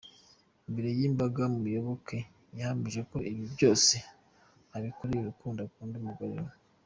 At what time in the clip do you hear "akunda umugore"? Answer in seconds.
5.61-6.35